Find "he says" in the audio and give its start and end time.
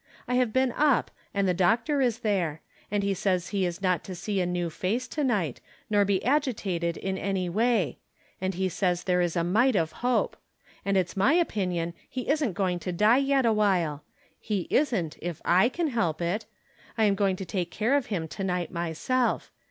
3.03-3.49, 8.55-9.03